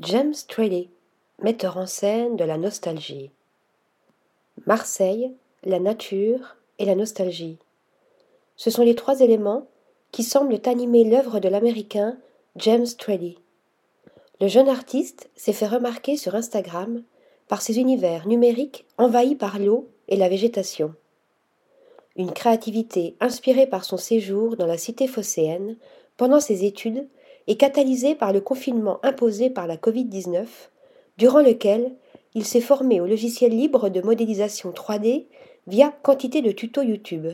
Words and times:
James 0.00 0.34
Trelly, 0.46 0.90
metteur 1.40 1.78
en 1.78 1.86
scène 1.86 2.36
de 2.36 2.44
la 2.44 2.58
nostalgie. 2.58 3.30
Marseille, 4.66 5.32
la 5.64 5.80
nature 5.80 6.56
et 6.78 6.84
la 6.84 6.94
nostalgie. 6.94 7.56
Ce 8.56 8.68
sont 8.68 8.82
les 8.82 8.94
trois 8.94 9.20
éléments 9.20 9.66
qui 10.12 10.22
semblent 10.22 10.60
animer 10.66 11.04
l'œuvre 11.04 11.40
de 11.40 11.48
l'Américain 11.48 12.18
James 12.56 12.86
Trelly. 12.98 13.38
Le 14.38 14.48
jeune 14.48 14.68
artiste 14.68 15.30
s'est 15.34 15.54
fait 15.54 15.66
remarquer 15.66 16.18
sur 16.18 16.34
Instagram 16.34 17.02
par 17.48 17.62
ses 17.62 17.78
univers 17.78 18.28
numériques 18.28 18.84
envahis 18.98 19.34
par 19.34 19.58
l'eau 19.58 19.88
et 20.08 20.16
la 20.16 20.28
végétation. 20.28 20.94
Une 22.16 22.32
créativité 22.32 23.16
inspirée 23.20 23.66
par 23.66 23.86
son 23.86 23.96
séjour 23.96 24.56
dans 24.56 24.66
la 24.66 24.76
cité 24.76 25.08
phocéenne 25.08 25.76
pendant 26.18 26.40
ses 26.40 26.66
études 26.66 27.06
et 27.46 27.56
catalysée 27.56 28.14
par 28.14 28.32
le 28.32 28.40
confinement 28.40 28.98
imposé 29.02 29.50
par 29.50 29.66
la 29.66 29.76
Covid-19, 29.76 30.46
durant 31.18 31.40
lequel 31.40 31.94
il 32.34 32.44
s'est 32.44 32.60
formé 32.60 33.00
au 33.00 33.06
logiciel 33.06 33.52
libre 33.52 33.88
de 33.88 34.00
modélisation 34.00 34.70
3D 34.70 35.26
via 35.66 35.90
quantité 36.02 36.42
de 36.42 36.52
tutos 36.52 36.82
YouTube. 36.82 37.28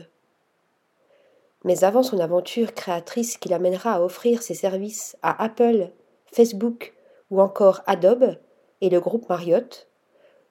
Mais 1.63 1.83
avant 1.83 2.03
son 2.03 2.19
aventure 2.19 2.73
créatrice 2.73 3.37
qui 3.37 3.49
l'amènera 3.49 3.93
à 3.93 4.01
offrir 4.01 4.41
ses 4.41 4.53
services 4.53 5.17
à 5.21 5.43
Apple, 5.43 5.89
Facebook 6.31 6.93
ou 7.31 7.41
encore 7.41 7.81
Adobe 7.85 8.37
et 8.81 8.89
le 8.89 8.99
groupe 8.99 9.27
Marriott, 9.29 9.87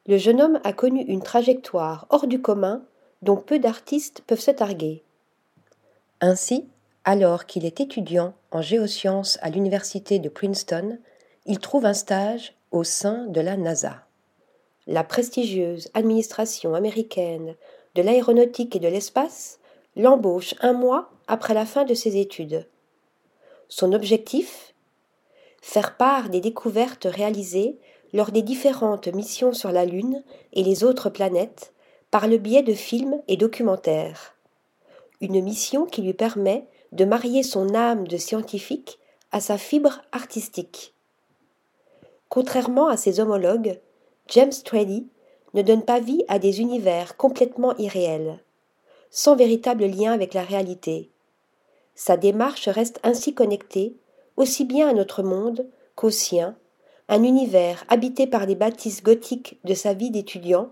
le 0.07 0.17
jeune 0.17 0.41
homme 0.41 0.61
a 0.65 0.73
connu 0.73 1.03
une 1.03 1.23
trajectoire 1.23 2.07
hors 2.11 2.27
du 2.27 2.41
commun 2.41 2.85
dont 3.21 3.37
peu 3.37 3.59
d'artistes 3.59 4.23
peuvent 4.27 4.41
se 4.41 4.51
targuer. 4.51 5.03
Ainsi, 6.21 6.67
alors 7.05 7.47
qu'il 7.47 7.65
est 7.65 7.81
étudiant 7.81 8.35
en 8.53 8.63
géosciences 8.63 9.39
à 9.43 9.51
l'université 9.51 10.19
de 10.19 10.29
Princeton, 10.29 10.99
il 11.47 11.59
trouve 11.59 11.87
un 11.87 11.95
stage 11.95 12.55
au 12.71 12.85
sein 12.85 13.27
de 13.27 13.41
la 13.41 13.57
NASA. 13.57 14.07
La 14.87 15.05
prestigieuse 15.05 15.89
administration 15.95 16.75
américaine 16.75 17.57
de 17.95 18.03
l'aéronautique 18.03 18.77
et 18.77 18.81
de 18.81 18.89
l'espace 18.89 19.59
l'embauche 19.97 20.55
un 20.61 20.73
mois 20.73 21.11
après 21.27 21.55
la 21.55 21.67
fin 21.67 21.85
de 21.85 21.95
ses 21.95 22.19
études. 22.19 22.67
Son 23.69 23.93
objectif? 23.93 24.75
Faire 25.63 25.97
part 25.97 26.29
des 26.29 26.41
découvertes 26.41 27.07
réalisées 27.11 27.79
lors 28.13 28.33
des 28.33 28.43
différentes 28.43 29.09
missions 29.09 29.53
sur 29.53 29.73
la 29.73 29.87
Lune 29.87 30.23
et 30.53 30.63
les 30.63 30.85
autres 30.85 31.09
planètes 31.09 31.73
par 32.11 32.27
le 32.27 32.37
biais 32.37 32.63
de 32.63 32.75
films 32.75 33.23
et 33.29 33.37
documentaires. 33.37 34.35
Une 35.21 35.41
mission 35.41 35.87
qui 35.87 36.03
lui 36.03 36.13
permet 36.13 36.67
de 36.93 37.05
marier 37.05 37.43
son 37.43 37.75
âme 37.75 38.07
de 38.07 38.17
scientifique 38.17 38.99
à 39.33 39.41
sa 39.41 39.59
fibre 39.59 40.03
artistique. 40.13 40.95
Contrairement 42.29 42.89
à 42.89 42.97
ses 42.97 43.21
homologues, 43.21 43.81
James 44.29 44.53
Trelly 44.65 45.07
ne 45.55 45.63
donne 45.63 45.83
pas 45.83 46.01
vie 46.01 46.25
à 46.29 46.39
des 46.39 46.61
univers 46.61 47.17
complètement 47.17 47.77
irréels, 47.77 48.39
sans 49.11 49.37
véritable 49.37 49.87
lien 49.87 50.13
avec 50.13 50.35
la 50.35 50.43
réalité. 50.43 51.11
Sa 51.95 52.17
démarche 52.17 52.69
reste 52.69 53.01
ainsi 53.03 53.35
connectée 53.35 53.97
aussi 54.37 54.65
bien 54.65 54.89
à 54.89 54.95
notre 54.95 55.23
monde 55.23 55.67
qu'au 55.95 56.11
sien, 56.11 56.57
un 57.09 57.23
univers 57.23 57.85
habité 57.89 58.27
par 58.27 58.47
les 58.47 58.55
bâtisses 58.55 59.03
gothiques 59.03 59.59
de 59.65 59.75
sa 59.75 59.93
vie 59.93 60.11
d'étudiant 60.11 60.71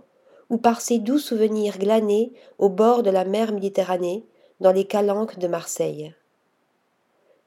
ou 0.48 0.56
par 0.56 0.80
ses 0.80 0.98
doux 0.98 1.18
souvenirs 1.18 1.78
glanés 1.78 2.32
au 2.58 2.68
bord 2.68 3.02
de 3.02 3.10
la 3.10 3.24
mer 3.24 3.52
Méditerranée 3.52 4.24
dans 4.60 4.72
les 4.72 4.84
calanques 4.84 5.38
de 5.38 5.48
Marseille. 5.48 6.14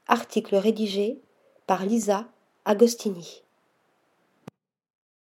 Article 0.07 0.55
rédigé 0.55 1.21
par 1.67 1.85
Lisa 1.85 2.25
Agostini. 2.65 3.43